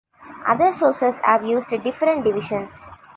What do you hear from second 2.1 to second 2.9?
divisions.